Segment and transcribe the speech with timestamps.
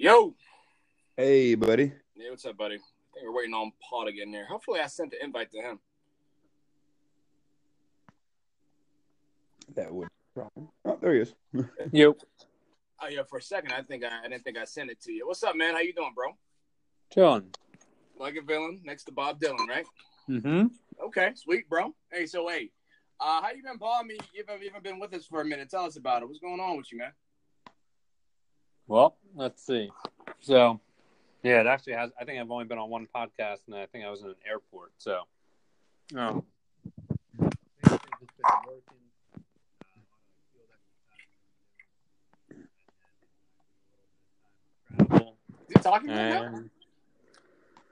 [0.00, 0.34] Yo.
[1.14, 1.92] Hey, buddy.
[2.16, 2.76] Yeah, what's up, buddy?
[2.76, 2.78] I
[3.12, 4.46] think we're waiting on Paul to get in there.
[4.46, 5.78] Hopefully, I sent the invite to him.
[9.74, 10.70] That would problem.
[10.86, 11.34] Oh, there he is.
[11.92, 12.16] Yep.
[13.02, 15.12] Oh yeah, for a second, I think I, I didn't think I sent it to
[15.12, 15.26] you.
[15.26, 15.74] What's up, man?
[15.74, 16.34] How you doing, bro?
[17.12, 17.50] Chilling.
[18.18, 19.84] Like a villain next to Bob Dylan, right?
[20.30, 20.68] Mm-hmm.
[21.08, 21.94] Okay, sweet, bro.
[22.10, 22.70] Hey, so hey,
[23.20, 24.00] uh, how you been, Paul?
[24.00, 25.68] I mean, you've even been with us for a minute.
[25.68, 26.26] Tell us about it.
[26.26, 27.12] What's going on with you, man?
[28.90, 29.88] Well, let's see.
[30.40, 30.80] So,
[31.44, 32.10] yeah, it actually has.
[32.20, 34.34] I think I've only been on one podcast, and I think I was in an
[34.44, 34.90] airport.
[34.98, 35.20] So,
[36.16, 36.42] um,
[45.68, 46.42] You talking right now?
[46.42, 46.70] and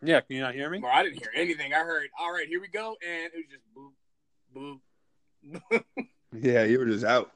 [0.02, 0.80] yeah, can you not hear me?
[0.80, 1.72] Bro, I didn't hear anything.
[1.74, 4.80] I heard, all right, here we go, and it was just boop,
[5.72, 5.84] boop.
[6.40, 7.30] Yeah, you were just out.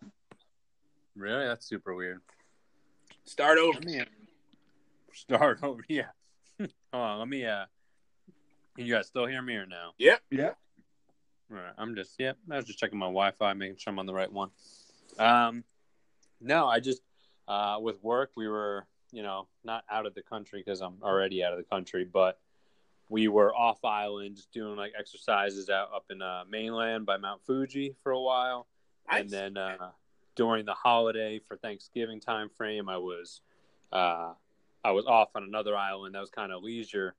[1.17, 1.47] Really?
[1.47, 2.21] That's super weird.
[3.25, 3.75] Start over.
[3.75, 4.03] Let me
[5.15, 5.85] start over.
[5.89, 6.07] Yeah.
[6.59, 7.19] Hold on.
[7.19, 7.45] Let me.
[7.45, 7.67] Uh,
[8.77, 9.91] can you guys still hear me or no?
[9.99, 10.17] Yeah.
[10.31, 10.53] Yeah,
[11.53, 12.33] all right, I'm just yeah.
[12.51, 14.51] I was just checking my Wi-Fi, making sure I'm on the right one.
[15.19, 15.65] Um,
[16.41, 17.03] no, I just
[17.47, 21.45] uh, with work we were you know not out of the country because I'm already
[21.45, 22.41] out of the country, but
[23.11, 27.43] we were off island just doing like exercises out up in uh, mainland by Mount
[27.45, 28.67] Fuji for a while,
[29.11, 29.91] and then uh,
[30.37, 33.41] during the holiday for Thanksgiving time frame, I was
[33.93, 34.33] uh,
[34.85, 37.15] I was off on another island that was kind of leisure,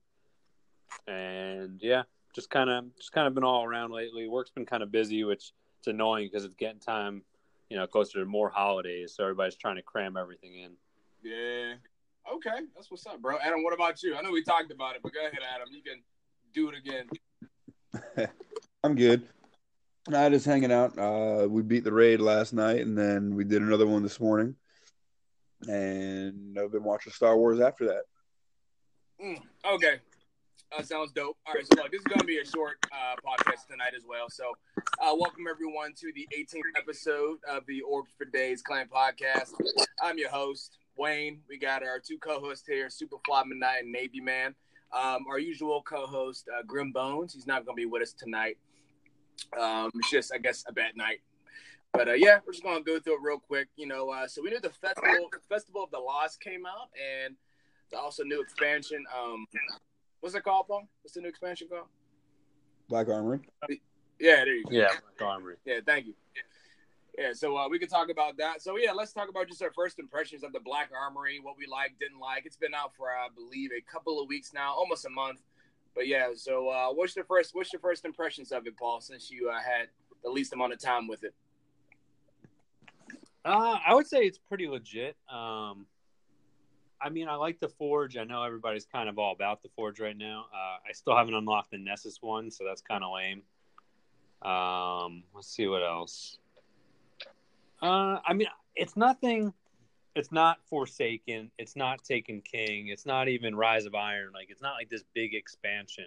[1.06, 2.02] and yeah,
[2.34, 4.28] just kind of just kind of been all around lately.
[4.28, 7.22] Work's been kind of busy, which it's annoying because it's getting time,
[7.70, 10.72] you know, closer to more holidays, so everybody's trying to cram everything in.
[11.22, 11.74] Yeah.
[12.32, 13.36] Okay, that's what's up, bro.
[13.42, 14.16] Adam, what about you?
[14.16, 15.68] I know we talked about it, but go ahead, Adam.
[15.72, 16.02] You can
[16.54, 18.28] do it again.
[18.84, 19.28] I'm good.
[20.12, 20.98] I just hanging out.
[20.98, 24.54] Uh, we beat the raid last night, and then we did another one this morning.
[25.66, 28.02] And I've been watching Star Wars after that.
[29.24, 30.00] Mm, okay.
[30.76, 31.38] Uh, sounds dope.
[31.46, 34.02] All right, so look, this is going to be a short uh, podcast tonight as
[34.06, 34.28] well.
[34.28, 34.52] So,
[35.00, 39.52] uh, welcome everyone to the 18th episode of the Orbs for Days Clan podcast.
[40.02, 41.40] I'm your host, Wayne.
[41.48, 44.54] We got our two co-hosts here, Superfly Midnight and Navy Man.
[44.92, 47.32] Um, our usual co-host, uh, Grim Bones.
[47.32, 48.58] He's not going to be with us tonight.
[49.58, 51.20] Um, it's just, I guess, a bad night.
[51.92, 53.68] But uh, yeah, we're just going to go through it real quick.
[53.76, 57.36] You know, uh, so we knew the festival, Festival of the Lost came out, and
[57.92, 59.04] the also new expansion.
[59.16, 59.46] Um,
[60.20, 60.88] what's it called, Paul?
[61.02, 61.86] What's the new expansion called?
[62.88, 63.40] Black Armory.
[64.18, 64.70] Yeah, there you go.
[64.72, 65.56] Yeah, Black Armory.
[65.64, 66.14] Yeah, thank you.
[67.16, 68.60] Yeah, so uh, we can talk about that.
[68.60, 71.66] So yeah, let's talk about just our first impressions of the Black Armory, what we
[71.66, 72.44] liked, didn't like.
[72.44, 75.38] It's been out for I believe a couple of weeks now, almost a month.
[75.94, 79.00] But yeah, so uh, what's your first what's your first impressions of it, Paul?
[79.00, 79.88] Since you uh, had
[80.22, 81.34] the least amount of time with it.
[83.44, 85.16] Uh, I would say it's pretty legit.
[85.28, 85.86] Um,
[87.00, 88.16] I mean, I like the Forge.
[88.16, 90.46] I know everybody's kind of all about the Forge right now.
[90.52, 93.42] Uh, I still haven't unlocked the Nessus one, so that's kind of lame.
[94.40, 96.38] Um, let's see what else.
[97.82, 99.52] Uh, I mean, it's nothing.
[100.14, 101.50] It's not Forsaken.
[101.58, 102.88] It's not Taken King.
[102.88, 104.30] It's not even Rise of Iron.
[104.32, 106.06] Like, it's not like this big expansion.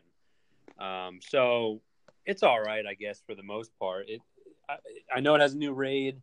[0.80, 1.82] Um, so
[2.26, 4.10] it's all right, I guess, for the most part.
[4.10, 4.22] It.
[4.70, 4.78] I,
[5.16, 6.22] I know it has a new raid.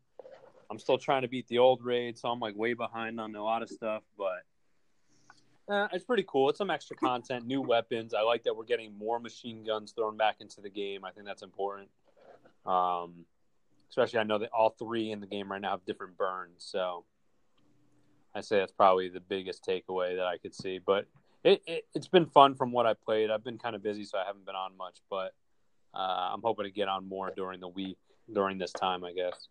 [0.71, 3.43] I'm still trying to beat the old raid, so I'm like way behind on a
[3.43, 4.45] lot of stuff, but
[5.69, 6.51] uh, it's pretty cool.
[6.51, 8.13] It's some extra content, new weapons.
[8.15, 11.05] I like that we're getting more machine guns thrown back into the game.
[11.05, 11.89] I think that's important.
[12.67, 13.25] Um,
[13.89, 17.05] especially, I know that all three in the game right now have different burns, so
[18.35, 20.79] I say that's probably the biggest takeaway that I could see.
[20.85, 21.07] But
[21.45, 23.31] it, it it's been fun from what I played.
[23.31, 25.35] I've been kind of busy, so I haven't been on much, but
[25.95, 27.99] uh, I'm hoping to get on more during the week
[28.33, 29.49] during this time, I guess.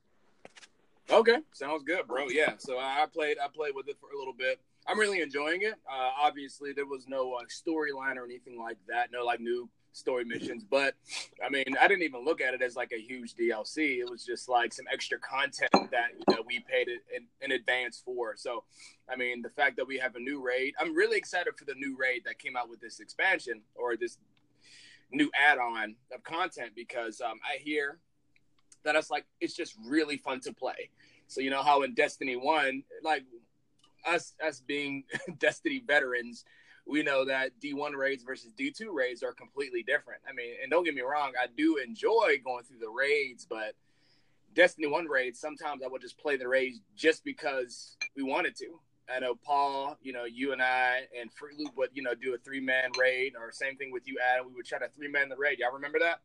[1.12, 2.28] Okay, sounds good, bro.
[2.30, 4.60] Yeah, so I played I played with it for a little bit.
[4.88, 5.76] I'm really enjoying it.
[5.90, 9.12] Uh, obviously, there was no like storyline or anything like that.
[9.12, 10.96] No like new story missions, but
[11.44, 14.00] I mean, I didn't even look at it as like a huge DLC.
[14.00, 18.02] It was just like some extra content that you know, we paid in, in advance
[18.04, 18.36] for.
[18.36, 18.64] So,
[19.10, 21.76] I mean, the fact that we have a new raid, I'm really excited for the
[21.76, 24.18] new raid that came out with this expansion or this
[25.12, 28.00] new add-on of content because um, I hear
[28.84, 30.90] that it's like it's just really fun to play.
[31.28, 33.24] So you know how in Destiny One, like
[34.06, 35.04] us us being
[35.40, 36.46] Destiny veterans,
[36.86, 40.22] we know that D1 raids versus D2 raids are completely different.
[40.30, 43.76] I mean, and don't get me wrong, I do enjoy going through the raids, but
[44.54, 48.80] Destiny 1 raids, sometimes I would just play the raids just because we wanted to.
[49.14, 52.34] I know Paul, you know, you and I and Fruit Loop would, you know, do
[52.36, 54.48] a three man raid or same thing with you, Adam.
[54.48, 55.60] We would try to three man the raid.
[55.60, 56.22] Y'all remember that?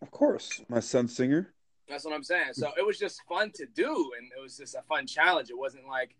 [0.00, 1.52] Of course, my son singer.
[1.88, 2.54] That's what I'm saying.
[2.54, 5.50] So it was just fun to do, and it was just a fun challenge.
[5.50, 6.16] It wasn't like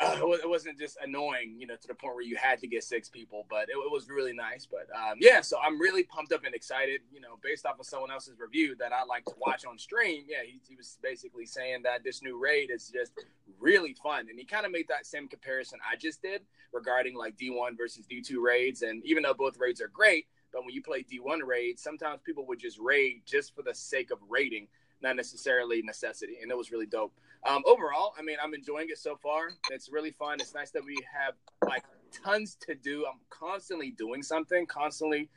[0.00, 2.84] uh, it wasn't just annoying, you know, to the point where you had to get
[2.84, 4.66] six people, but it, it was really nice.
[4.66, 7.86] But um, yeah, so I'm really pumped up and excited, you know, based off of
[7.86, 10.24] someone else's review that I like to watch on stream.
[10.28, 13.12] Yeah, he, he was basically saying that this new raid is just
[13.58, 14.26] really fun.
[14.28, 16.42] And he kind of made that same comparison I just did
[16.72, 18.82] regarding like D1 versus D2 raids.
[18.82, 22.46] And even though both raids are great, but when you play D1 raids, sometimes people
[22.46, 24.66] would just raid just for the sake of raiding,
[25.02, 26.38] not necessarily necessity.
[26.42, 27.12] And it was really dope.
[27.48, 29.52] Um, overall, I mean, I'm enjoying it so far.
[29.70, 30.38] It's really fun.
[30.40, 31.34] It's nice that we have
[31.66, 33.06] like tons to do.
[33.06, 35.30] I'm constantly doing something, constantly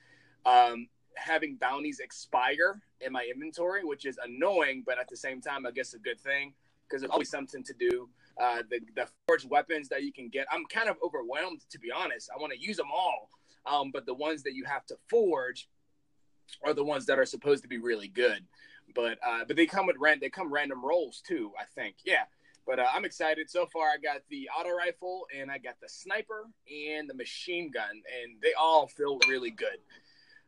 [0.46, 5.66] um, having bounties expire in my inventory, which is annoying, but at the same time,
[5.66, 6.54] I guess a good thing
[6.88, 8.10] because there's always something to do.
[8.40, 11.92] Uh, the, the forged weapons that you can get, I'm kind of overwhelmed to be
[11.92, 12.30] honest.
[12.36, 13.30] I want to use them all,
[13.66, 15.70] um, but the ones that you have to forge
[16.64, 18.46] are the ones that are supposed to be really good.
[18.96, 20.22] But uh, but they come with rent.
[20.22, 21.52] They come random rolls too.
[21.60, 21.96] I think.
[22.06, 22.24] Yeah.
[22.66, 23.50] But uh, I'm excited.
[23.50, 27.70] So far, I got the auto rifle and I got the sniper and the machine
[27.72, 29.80] gun, and they all feel really good.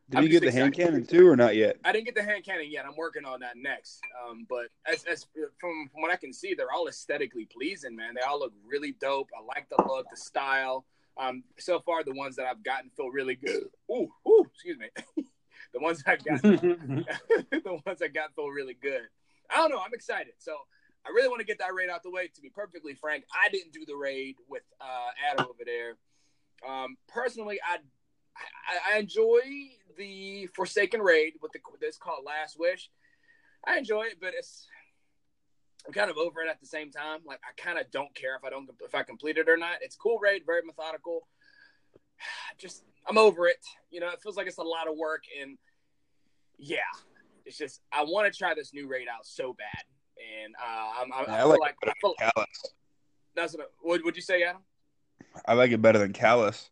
[0.10, 0.62] Did I'm you get the excited.
[0.62, 1.78] hand cannon too, or not yet?
[1.84, 2.86] I didn't get the hand cannon yet.
[2.86, 4.00] I'm working on that next.
[4.24, 5.26] Um, but as, as
[5.60, 8.14] from from what I can see, they're all aesthetically pleasing, man.
[8.14, 9.30] They all look really dope.
[9.38, 10.86] I like the look, the style.
[11.18, 13.64] Um, so far, the ones that I've gotten feel really good.
[13.92, 14.90] Ooh, ooh, excuse me.
[15.76, 19.02] The ones I got, the ones I got feel really good.
[19.50, 19.82] I don't know.
[19.86, 20.32] I'm excited.
[20.38, 20.56] So
[21.06, 22.30] I really want to get that raid out the way.
[22.34, 25.98] To be perfectly frank, I didn't do the raid with uh, Adam over there.
[26.66, 27.80] Um, personally, I,
[28.38, 29.42] I, I enjoy
[29.98, 32.90] the Forsaken raid with the this called Last Wish.
[33.68, 34.68] I enjoy it, but it's
[35.86, 37.20] I'm kind of over it at the same time.
[37.26, 39.80] Like I kind of don't care if I don't if I complete it or not.
[39.82, 41.28] It's cool raid, very methodical.
[42.58, 43.64] Just I'm over it.
[43.92, 45.58] You know, it feels like it's a lot of work, and
[46.58, 46.80] yeah,
[47.46, 49.84] it's just I want to try this new raid out so bad,
[50.44, 52.46] and uh, I'm, I'm, yeah, I, I like, like I feel, Calus.
[53.36, 53.72] That's what.
[53.82, 54.62] What would you say, Adam?
[55.46, 56.70] I like it better than Calus.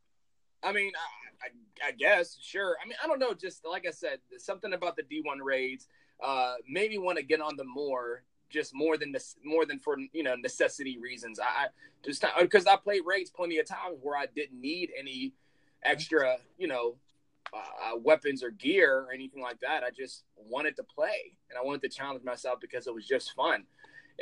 [0.63, 2.77] I mean, I, I, I, guess sure.
[2.83, 3.33] I mean, I don't know.
[3.33, 5.87] Just like I said, something about the D1 raids
[6.23, 8.23] uh, made me want to get on them more.
[8.49, 11.39] Just more than this, more than for you know necessity reasons.
[11.39, 11.67] I, I
[12.05, 15.33] just because I played raids plenty of times where I didn't need any
[15.85, 16.95] extra, you know,
[17.53, 19.83] uh, weapons or gear or anything like that.
[19.83, 23.33] I just wanted to play and I wanted to challenge myself because it was just
[23.33, 23.65] fun.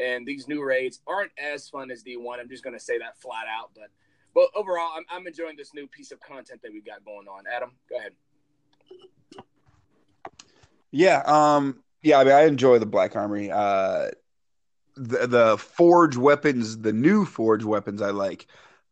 [0.02, 2.40] And these new raids aren't as fun as D1.
[2.40, 3.72] I'm just going to say that flat out.
[3.76, 3.90] But
[4.34, 7.44] but overall, I'm, I'm enjoying this new piece of content that we've got going on.
[7.54, 8.14] Adam, go ahead.
[10.92, 12.20] Yeah, um, yeah.
[12.20, 13.52] I mean, I enjoy the Black Armory.
[13.52, 14.12] Uh,
[14.96, 18.48] the the forge weapons, the new forge weapons, I like.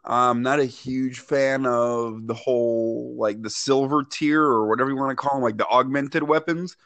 [0.06, 4.96] I'm not a huge fan of the whole like the silver tier or whatever you
[4.96, 6.78] want to call them, like the augmented weapons.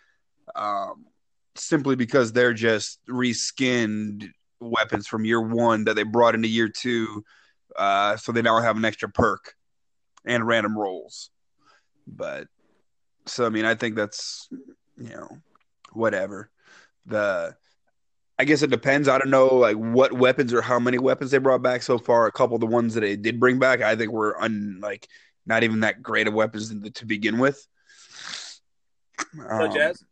[0.56, 1.06] Um,
[1.56, 4.30] simply because they're just reskinned
[4.60, 7.24] weapons from year one that they brought into year two,
[7.76, 9.56] uh, so they now have an extra perk
[10.26, 11.30] and random rolls.
[12.08, 12.48] But
[13.26, 14.50] so I mean, I think that's
[14.98, 15.30] you know
[15.92, 16.50] whatever.
[17.06, 17.56] The
[18.40, 19.08] I guess it depends.
[19.08, 22.26] I don't know like what weapons or how many weapons they brought back so far.
[22.26, 25.08] A couple of the ones that they did bring back, I think were un, like
[25.46, 27.66] not even that great of weapons to begin with.
[29.48, 30.04] Um, Jazz.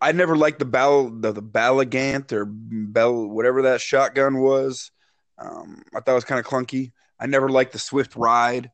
[0.00, 4.92] I never liked the ball the, the Balagant or Bell whatever that shotgun was.
[5.38, 6.92] Um, I thought it was kind of clunky.
[7.18, 8.70] I never liked the Swift Ride.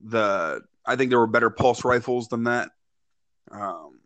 [0.00, 2.70] The I think there were better pulse rifles than that.
[3.50, 4.00] Um,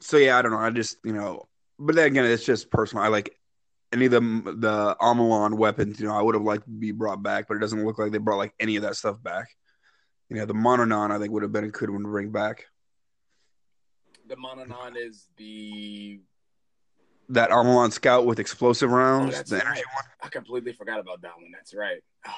[0.00, 0.58] so yeah, I don't know.
[0.58, 3.04] I just you know but then again, it's just personal.
[3.04, 3.34] I like
[3.92, 6.00] any of the the Omolon weapons.
[6.00, 8.12] You know, I would have liked to be brought back, but it doesn't look like
[8.12, 9.48] they brought like any of that stuff back.
[10.28, 12.66] You know, the Mononon I think would have been a good one to bring back.
[14.26, 16.20] The Mononon is the
[17.30, 19.36] that Omolon Scout with explosive rounds.
[19.38, 19.82] Oh, the right.
[20.22, 21.50] I completely forgot about that one.
[21.52, 22.02] That's right.
[22.26, 22.32] Oh,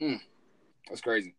[0.00, 0.08] wow.
[0.08, 0.20] mm,
[0.88, 1.34] that's crazy.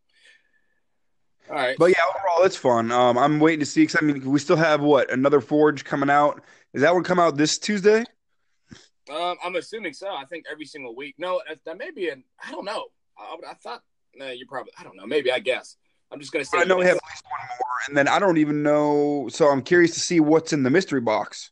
[1.49, 1.75] All right.
[1.77, 2.91] But yeah, overall, it's fun.
[2.91, 6.09] Um, I'm waiting to see because I mean, we still have what another Forge coming
[6.09, 6.41] out.
[6.73, 8.03] Is that one come out this Tuesday?
[9.09, 10.07] Um, I'm assuming so.
[10.09, 11.15] I think every single week.
[11.17, 12.23] No, that may be an.
[12.45, 12.85] I don't know.
[13.17, 13.81] I, I thought.
[14.15, 14.73] No, you're probably.
[14.79, 15.07] I don't know.
[15.07, 15.77] Maybe I guess.
[16.11, 16.59] I'm just gonna say.
[16.59, 19.29] I know we have at least one more, and then I don't even know.
[19.31, 21.51] So I'm curious to see what's in the mystery box.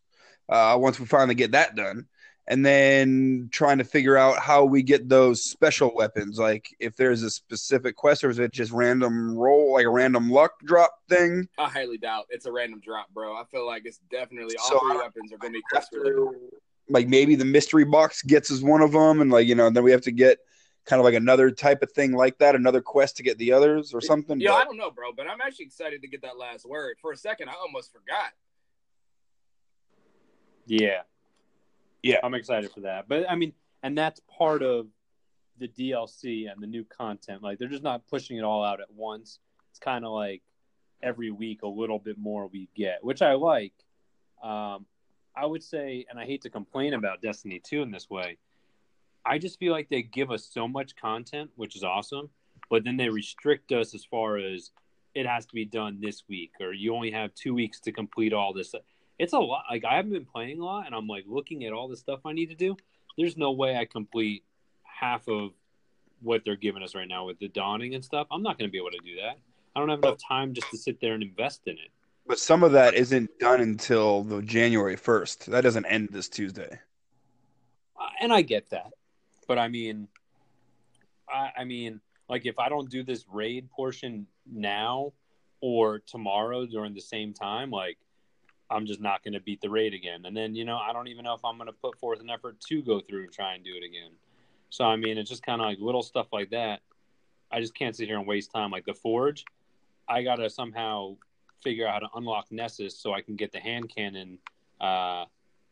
[0.49, 2.05] Uh, once we finally get that done,
[2.47, 6.39] and then trying to figure out how we get those special weapons.
[6.39, 10.29] Like if there's a specific quest, or is it just random roll, like a random
[10.29, 11.47] luck drop thing?
[11.57, 13.35] I highly doubt it's a random drop, bro.
[13.35, 16.39] I feel like it's definitely all so three weapons are going to be quest related.
[16.89, 19.83] Like maybe the mystery box gets as one of them, and like you know, then
[19.83, 20.39] we have to get
[20.85, 23.93] kind of like another type of thing like that, another quest to get the others
[23.93, 24.39] or something.
[24.39, 24.55] Yeah, but...
[24.55, 26.95] I don't know, bro, but I'm actually excited to get that last word.
[27.01, 28.31] For a second, I almost forgot.
[30.65, 31.01] Yeah,
[32.03, 32.19] Yeah.
[32.23, 33.07] I'm excited for that.
[33.07, 34.87] But I mean, and that's part of
[35.59, 37.43] the DLC and the new content.
[37.43, 39.39] Like they're just not pushing it all out at once.
[39.71, 40.41] It's kind of like
[41.01, 43.73] every week a little bit more we get, which I like.
[44.43, 44.85] Um,
[45.35, 48.37] I would say, and I hate to complain about Destiny 2 in this way,
[49.25, 52.29] I just feel like they give us so much content, which is awesome,
[52.69, 54.71] but then they restrict us as far as
[55.13, 58.33] it has to be done this week, or you only have two weeks to complete
[58.33, 58.73] all this.
[59.19, 59.63] It's a lot.
[59.69, 62.19] Like, I haven't been playing a lot, and I'm like looking at all the stuff
[62.25, 62.77] I need to do.
[63.17, 64.43] There's no way I complete
[64.83, 65.51] half of
[66.21, 68.27] what they're giving us right now with the dawning and stuff.
[68.31, 69.39] I'm not going to be able to do that.
[69.75, 71.91] I don't have enough time just to sit there and invest in it.
[72.25, 75.45] But some of that isn't done until the January 1st.
[75.45, 76.79] That doesn't end this Tuesday.
[77.99, 78.91] Uh, and I get that,
[79.47, 80.07] but I mean,
[81.29, 85.13] I, I mean, like if I don't do this raid portion now
[85.61, 87.97] or tomorrow during the same time, like
[88.69, 90.25] I'm just not going to beat the raid again.
[90.25, 92.29] And then you know, I don't even know if I'm going to put forth an
[92.29, 94.11] effort to go through and try and do it again.
[94.69, 96.81] So I mean, it's just kind of like little stuff like that.
[97.51, 98.71] I just can't sit here and waste time.
[98.71, 99.45] Like the forge,
[100.07, 101.15] I gotta somehow
[101.63, 104.37] figure out how to unlock Nessus so I can get the hand cannon,
[104.81, 105.25] uh,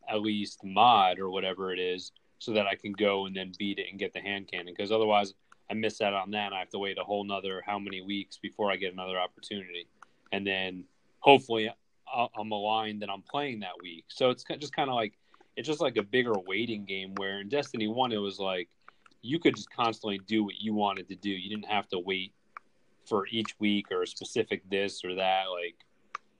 [0.10, 3.80] at least mod or whatever it is, so that I can go and then beat
[3.80, 4.74] it and get the hand cannon.
[4.76, 5.34] Because otherwise,
[5.70, 6.48] I miss out on that.
[6.48, 9.20] and I have to wait a whole nother how many weeks before I get another
[9.20, 9.88] opportunity,
[10.32, 10.86] and then
[11.20, 11.70] hopefully
[12.38, 14.06] I'm aligned that I'm playing that week.
[14.08, 15.14] So it's just kind of like
[15.56, 17.14] it's just like a bigger waiting game.
[17.16, 18.70] Where in Destiny One, it was like
[19.22, 21.30] you could just constantly do what you wanted to do.
[21.30, 22.34] You didn't have to wait
[23.08, 25.46] for each week or a specific this or that.
[25.52, 25.76] Like,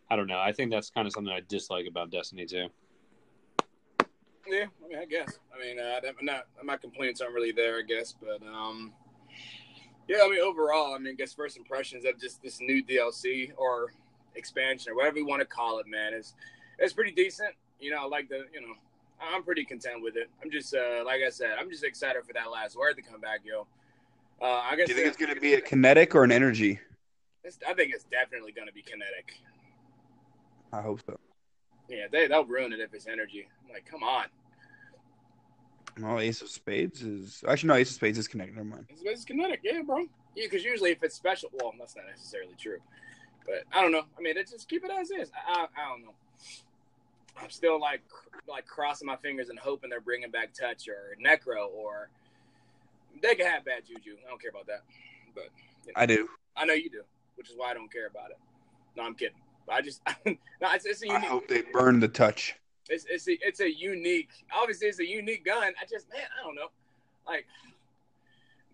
[0.10, 0.40] I don't know.
[0.40, 2.68] I think that's kind of something I dislike about Destiny 2.
[4.48, 5.40] Yeah, I mean, I guess.
[5.54, 8.94] I mean, uh, not, my complaints aren't really there, I guess, but um,
[10.08, 13.52] yeah, I mean, overall, I mean, I guess first impressions of just this new DLC
[13.58, 13.92] or
[14.36, 16.34] expansion or whatever you want to call it, man, is
[16.80, 17.52] it's pretty decent.
[17.80, 18.74] You know, I like the, you know,
[19.22, 20.30] I'm pretty content with it.
[20.44, 23.22] I'm just, uh, like I said, I'm just excited for that last word to come
[23.22, 23.68] back, yo.
[24.42, 24.88] Uh, I guess.
[24.88, 26.80] Do you think it's going to be a kinetic or an energy?
[27.68, 29.40] I think it's definitely going to be kinetic.
[30.74, 31.18] I hope so.
[31.88, 33.48] Yeah, they they'll ruin it if it's energy.
[33.64, 34.26] I'm like, come on.
[36.02, 38.56] Well, Ace of Spades is actually no Ace of Spades is kinetic.
[38.56, 38.88] Never mind.
[38.90, 40.00] Ace of Spades is kinetic, yeah, bro.
[40.36, 42.80] Yeah, because usually if it's special, well, that's not necessarily true.
[43.46, 44.04] But I don't know.
[44.18, 45.30] I mean, it just keep it as is.
[45.48, 46.14] I, I, I don't know.
[47.42, 48.02] I'm still like
[48.48, 52.10] like crossing my fingers and hoping they're bringing back touch or necro or
[53.22, 54.16] they can have bad juju.
[54.26, 54.84] I don't care about that.
[55.34, 55.50] But
[55.86, 56.30] you know, I do.
[56.56, 57.02] I know you do,
[57.36, 58.38] which is why I don't care about it.
[58.96, 59.38] No, I'm kidding.
[59.66, 61.24] But I just no, it's, it's a unique.
[61.24, 62.56] I hope they burn the touch.
[62.90, 64.30] It's it's a, it's a unique.
[64.54, 65.74] Obviously, it's a unique gun.
[65.82, 66.70] I just man, I don't know.
[67.28, 67.46] Like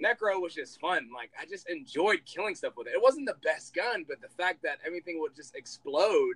[0.03, 1.09] Necro was just fun.
[1.13, 2.93] Like I just enjoyed killing stuff with it.
[2.93, 6.35] It wasn't the best gun, but the fact that everything would just explode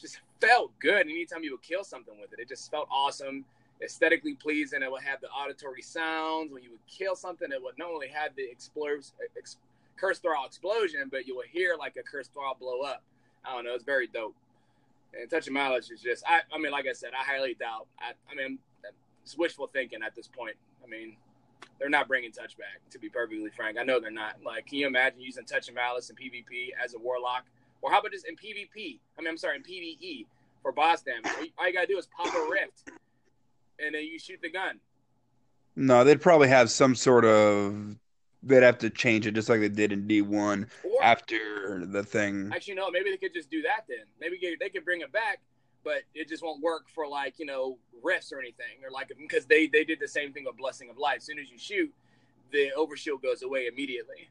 [0.00, 1.06] just felt good.
[1.06, 3.44] Anytime you would kill something with it, it just felt awesome
[3.82, 4.82] aesthetically pleasing.
[4.82, 6.52] It would have the auditory sounds.
[6.52, 9.56] When you would kill something, it would not only have the explos- ex-
[9.96, 13.02] curse thrall explosion, but you would hear like a curse thrall blow up.
[13.44, 13.74] I don't know.
[13.74, 14.34] It's very dope.
[15.14, 17.86] And touch touching mileage is just, I, I mean, like I said, I highly doubt.
[17.98, 18.58] I, I mean,
[19.22, 20.56] it's wishful thinking at this point.
[20.84, 21.16] I mean,
[21.78, 23.78] they're not bringing touch back, to be perfectly frank.
[23.78, 24.36] I know they're not.
[24.44, 27.44] Like, can you imagine using Touch of Malice in PvP as a warlock?
[27.82, 28.98] Or how about just in PvP?
[29.18, 30.26] I mean, I'm sorry, in PvE
[30.62, 31.52] for boss damage.
[31.56, 32.90] All you gotta do is pop a rift
[33.78, 34.80] and then you shoot the gun.
[35.76, 37.96] No, they'd probably have some sort of.
[38.42, 40.68] They'd have to change it just like they did in D one
[41.02, 42.50] after the thing.
[42.54, 42.90] Actually, no.
[42.90, 44.06] Maybe they could just do that then.
[44.20, 45.40] Maybe they could bring it back,
[45.84, 49.46] but it just won't work for like you know rifts or anything, or like because
[49.46, 51.18] they they did the same thing with Blessing of life.
[51.18, 51.92] As soon as you shoot,
[52.52, 54.28] the overshield goes away immediately.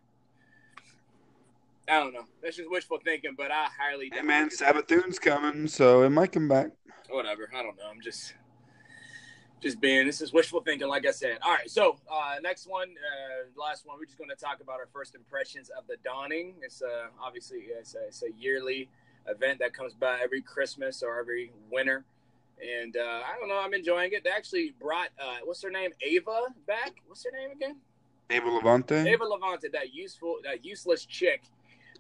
[1.90, 2.26] I don't know.
[2.42, 4.12] That's just wishful thinking, but I highly.
[4.14, 6.72] Hey man, Sabathoon's coming, so it might come back.
[7.10, 7.50] Whatever.
[7.56, 7.90] I don't know.
[7.90, 8.34] I'm just
[9.60, 12.90] just being this is wishful thinking like i said all right so uh next one
[12.90, 16.54] uh last one we're just going to talk about our first impressions of the dawning
[16.62, 18.88] it's uh obviously it's a, it's a yearly
[19.28, 22.06] event that comes by every christmas or every winter.
[22.62, 24.24] And uh i don't know i'm enjoying it.
[24.24, 25.92] They actually brought uh what's her name?
[26.02, 26.96] Ava back?
[27.08, 27.78] What's her name again?
[28.30, 28.96] Ava levante.
[29.08, 31.44] Ava levante that useful that useless chick.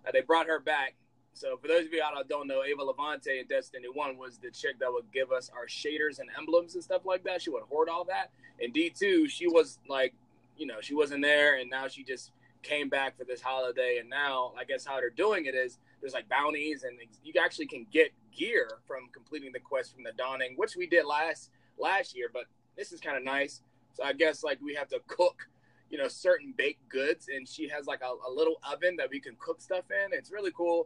[0.05, 0.96] Uh, they brought her back.
[1.34, 4.39] So for those of you out that don't know, Ava Levante in Destiny One was
[4.39, 7.43] the chick that would give us our shaders and emblems and stuff like that.
[7.43, 8.31] She would hoard all that.
[8.60, 10.15] In D two, she was like,
[10.57, 12.31] you know, she wasn't there, and now she just
[12.68, 13.98] came back for this holiday.
[14.00, 17.68] And now, I guess how they're doing it is there's like bounties, and you actually
[17.68, 22.16] can get gear from completing the quest from the Dawning, which we did last last
[22.16, 22.30] year.
[22.32, 22.44] But
[22.76, 23.62] this is kind of nice.
[23.94, 25.48] So I guess like we have to cook
[25.90, 29.22] you know certain baked goods and she has like a, a, little oven that we
[29.22, 30.86] can cook stuff in it's really cool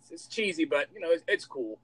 [0.00, 1.78] it's, it's cheesy, but you know, it's, it's cool.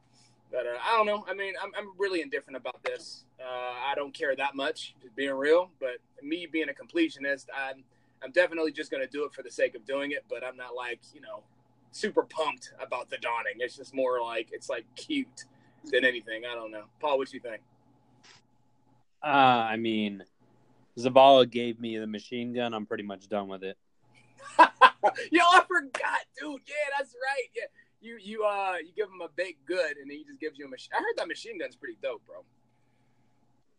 [0.50, 1.25] But uh, I don't know.
[1.29, 3.25] I mean, I'm, I'm really indifferent about this.
[3.41, 5.71] Uh, I don't care that much, just being real.
[5.81, 7.85] But me being a completionist, I'm
[8.26, 10.25] I'm definitely just going to do it for the sake of doing it.
[10.28, 11.45] But I'm not like you know
[11.92, 13.54] super pumped about the dawning.
[13.59, 15.45] It's just more like it's like cute
[15.92, 16.42] than anything.
[16.50, 16.85] I don't know.
[17.00, 17.62] Paul, what you think?
[19.23, 20.25] Uh, I mean,
[20.99, 22.75] Zavala gave me the machine gun.
[22.75, 23.78] I'm pretty much done with it.
[24.59, 26.61] Yo, I forgot, dude.
[26.66, 27.49] Yeah, that's right.
[27.54, 27.64] Yeah,
[28.00, 30.66] you you uh you give him a big good, and then he just gives you
[30.66, 30.90] a machine.
[30.95, 32.45] I heard that machine gun's pretty dope, bro.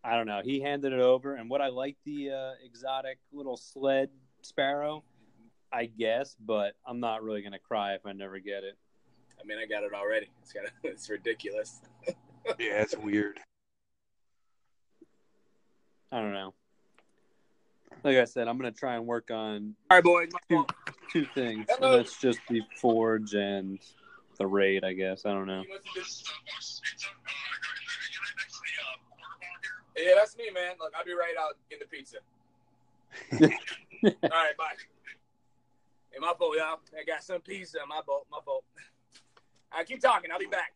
[0.03, 0.41] I don't know.
[0.41, 4.09] He handed it over, and what I like the uh, exotic little sled
[4.47, 5.03] sparrow,
[5.71, 8.77] I guess, but I'm not really gonna cry if I never get it.
[9.39, 10.27] I mean, I got it already.
[10.41, 11.81] It's kind of it's ridiculous.
[12.07, 13.39] yeah, it's weird.
[16.11, 16.53] I don't know.
[18.03, 20.29] Like I said, I'm gonna try and work on All right, boys.
[20.49, 20.65] two,
[21.11, 21.65] two things.
[21.69, 21.97] And Hello.
[21.97, 23.79] that's just the forge and
[24.37, 25.25] the raid, I guess.
[25.25, 25.63] I don't know.
[25.63, 26.81] You must have just-
[29.97, 30.75] Yeah, that's me, man.
[30.79, 32.17] Look, I'll be right out in the pizza.
[33.31, 33.49] All
[34.03, 34.73] right, bye.
[36.11, 36.79] Hey, my fault, y'all.
[36.97, 37.81] I got some pizza.
[37.81, 38.27] On my fault.
[38.31, 38.63] My fault.
[39.71, 40.31] All right, keep talking.
[40.31, 40.73] I'll be back.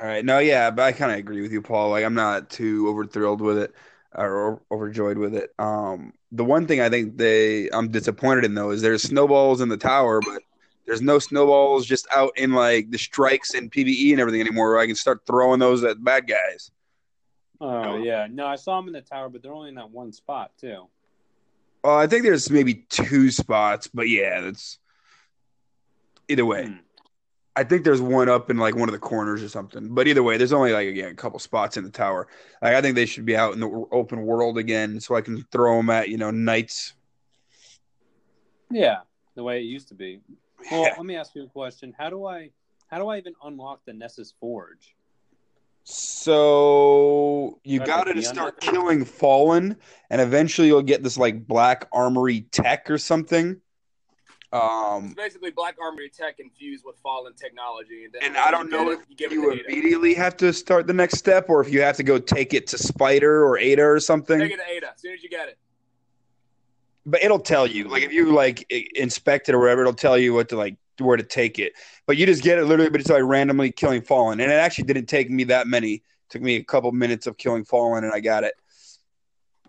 [0.00, 0.24] All right.
[0.24, 1.90] No, yeah, but I kind of agree with you, Paul.
[1.90, 3.74] Like, I'm not too over thrilled with it
[4.14, 5.52] or overjoyed with it.
[5.58, 9.68] Um, the one thing I think they I'm disappointed in though is there's snowballs in
[9.68, 10.42] the tower, but
[10.86, 14.70] there's no snowballs just out in like the strikes and PVE and everything anymore.
[14.70, 16.70] Where I can start throwing those at bad guys.
[17.60, 20.12] Oh yeah, no, I saw them in the tower, but they're only in that one
[20.12, 20.88] spot too.
[21.82, 24.78] Well, I think there's maybe two spots, but yeah, that's
[26.28, 26.66] either way.
[26.66, 26.76] Hmm.
[27.56, 29.92] I think there's one up in like one of the corners or something.
[29.92, 32.28] But either way, there's only like again a couple spots in the tower.
[32.62, 35.44] Like I think they should be out in the open world again, so I can
[35.50, 36.94] throw them at you know knights.
[38.70, 38.98] Yeah,
[39.34, 40.20] the way it used to be.
[40.70, 41.92] Well, let me ask you a question.
[41.98, 42.50] How do I
[42.86, 44.94] how do I even unlock the Nessus Forge?
[45.90, 49.76] So you got to start under- killing fallen,
[50.10, 53.60] and eventually you'll get this like black armory tech or something.
[54.52, 58.04] Um, It's basically Black Armory tech infused with fallen technology.
[58.04, 60.94] And, then And I don't know if you give you immediately have to start the
[60.94, 64.00] next step, or if you have to go take it to Spider or Ada or
[64.00, 64.38] something.
[64.40, 65.58] Take it to Ada as soon as you get it.
[67.04, 70.32] but it'll tell you like if you like inspect it or whatever it'll tell you
[70.34, 71.72] what to like where to take it.
[72.06, 74.40] But you just get it literally but it's like randomly killing fallen.
[74.40, 75.94] And it actually didn't take me that many.
[75.94, 78.54] It took me a couple minutes of killing fallen and i got it.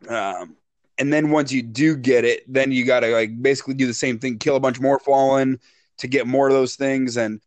[0.08, 0.56] Um
[0.98, 3.94] and then once you do get it then you got to like basically do the
[3.94, 5.60] same thing kill a bunch more fallen
[5.98, 7.18] to get more of those things.
[7.18, 7.42] And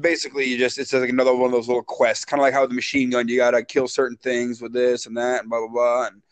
[0.00, 2.66] basically you just it's like another one of those little quests kind of like how
[2.66, 5.60] the machine gun you got to kill certain things with this and that and blah
[5.60, 6.06] blah blah.
[6.06, 6.22] And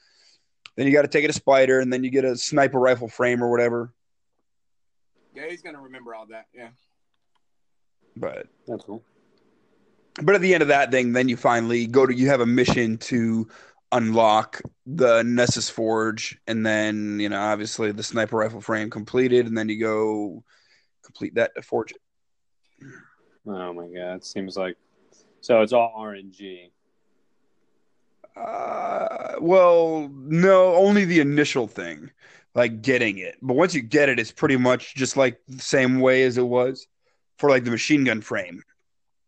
[0.76, 3.08] then you got to take it to spider and then you get a sniper rifle
[3.08, 3.92] frame or whatever
[5.36, 6.46] Yeah, he's gonna remember all that.
[6.54, 6.68] Yeah.
[8.16, 9.02] but That's cool.
[10.22, 12.46] but at the end of that thing then you finally go to you have a
[12.46, 13.46] mission to
[13.92, 19.56] unlock the nessus forge and then you know obviously the sniper rifle frame completed and
[19.56, 20.42] then you go
[21.04, 21.98] complete that to forge it
[23.46, 24.76] Oh my god, it seems like
[25.40, 26.70] so it's all RNG.
[28.36, 32.10] uh, well no only the initial thing
[32.56, 36.00] like getting it but once you get it it's pretty much just like the same
[36.00, 36.88] way as it was
[37.38, 38.62] for like the machine gun frame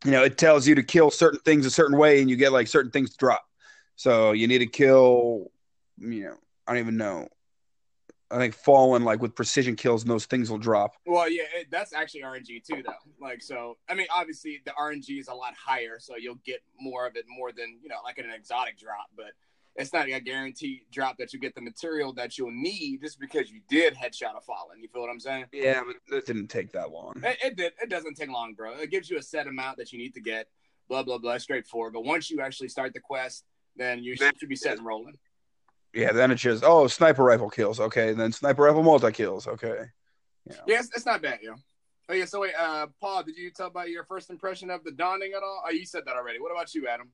[0.05, 2.53] you know it tells you to kill certain things a certain way and you get
[2.53, 3.45] like certain things to drop
[3.97, 5.51] so you need to kill
[5.99, 6.35] you know
[6.67, 7.29] i don't even know
[8.31, 11.67] i think fallen like with precision kills and those things will drop Well, yeah, it,
[11.71, 12.93] that's actually RNG too, though.
[13.21, 17.07] Like, so I mean, obviously the RNG is a lot higher, so you'll get more
[17.07, 19.07] of it more than you know, like an exotic drop.
[19.17, 19.33] But
[19.79, 23.51] it's not a guaranteed drop that you get the material that you'll need just because
[23.51, 24.81] you did headshot a fallen.
[24.83, 25.47] You feel what I'm saying?
[25.53, 27.73] yeah but that didn't take that long It, it did.
[27.83, 28.73] It doesn't take long, bro.
[28.75, 30.49] It gives you a set amount that you need to get.
[30.89, 31.39] Blah blah blah.
[31.39, 31.93] Straightforward.
[31.95, 33.45] But once you actually start the quest,
[33.77, 35.17] then you Then- should be set and rolling.
[35.95, 39.85] yeah then it's just oh sniper rifle kills okay then sniper rifle multi kills okay
[40.67, 41.55] Yeah, it's, it's not bad, yo.
[42.09, 42.25] Oh yeah.
[42.25, 45.43] So wait, uh, Paul, did you tell about your first impression of the dawning at
[45.43, 45.63] all?
[45.67, 46.41] Oh, you said that already.
[46.41, 47.11] What about you, Adam?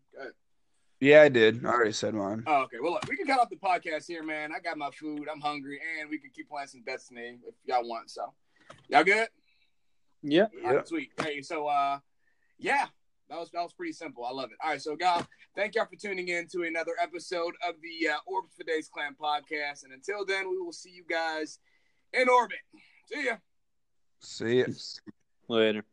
[1.05, 2.79] Yeah i did i already said mine Oh, okay.
[2.81, 4.53] Well, look, we can cut off the podcast here, man.
[4.57, 5.29] I got my food.
[5.31, 8.11] I'm hungry, and we can keep playing some Destiny if y'all want.
[8.11, 8.33] So,
[8.89, 9.29] y'all good?
[10.23, 10.47] Yeah.
[10.65, 11.13] All right, sweet.
[11.21, 11.99] Hey, so uh,
[12.59, 12.87] yeah,
[13.29, 14.25] that was that was pretty simple.
[14.25, 14.57] I love it.
[14.65, 18.17] All right, so guys, thank y'all for tuning in to another episode of the uh,
[18.27, 19.85] Orbs for Days Clan podcast.
[19.85, 21.59] And until then, we will see you guys
[22.15, 22.59] in orbit.
[23.13, 23.37] See ya.
[24.21, 24.67] see ya.
[25.49, 25.85] Later.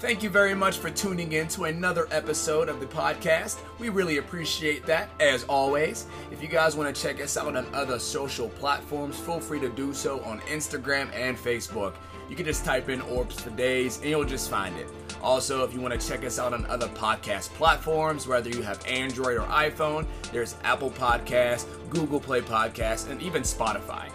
[0.00, 3.58] Thank you very much for tuning in to another episode of the podcast.
[3.78, 6.06] We really appreciate that, as always.
[6.32, 9.68] If you guys want to check us out on other social platforms, feel free to
[9.68, 11.92] do so on Instagram and Facebook.
[12.30, 14.88] You can just type in Orbs for Days and you'll just find it.
[15.22, 18.82] Also, if you want to check us out on other podcast platforms, whether you have
[18.86, 24.08] Android or iPhone, there's Apple Podcasts, Google Play Podcasts, and even Spotify.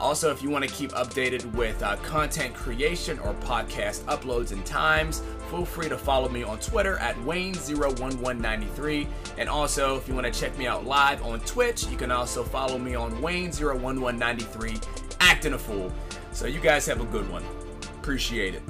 [0.00, 4.64] Also, if you want to keep updated with uh, content creation or podcast uploads and
[4.64, 9.06] times, feel free to follow me on Twitter at Wayne01193.
[9.36, 12.42] And also, if you want to check me out live on Twitch, you can also
[12.42, 14.86] follow me on Wayne01193,
[15.20, 15.92] acting a fool.
[16.32, 17.44] So, you guys have a good one.
[17.98, 18.62] Appreciate it.